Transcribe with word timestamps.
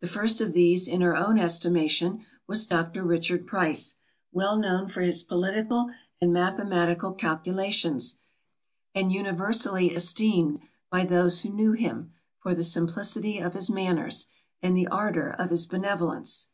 The 0.00 0.06
first 0.06 0.42
of 0.42 0.52
these 0.52 0.86
in 0.86 1.00
her 1.00 1.16
own 1.16 1.38
estimation, 1.38 2.26
was 2.46 2.66
Dr. 2.66 3.02
Richard 3.02 3.46
Price, 3.46 3.94
well 4.30 4.58
known 4.58 4.86
for 4.86 5.00
his 5.00 5.22
political 5.22 5.88
and 6.20 6.30
mathematical 6.30 7.14
calculations, 7.14 8.18
and 8.94 9.10
universally 9.10 9.94
esteemed 9.94 10.58
by 10.90 11.06
those 11.06 11.40
who 11.40 11.48
knew 11.48 11.72
him, 11.72 12.12
for 12.38 12.54
the 12.54 12.62
simplicity 12.62 13.38
of 13.38 13.54
his 13.54 13.70
manners, 13.70 14.26
and 14.60 14.76
the 14.76 14.88
ardour 14.88 15.30
of 15.38 15.48
his 15.48 15.64
benevolence. 15.64 16.48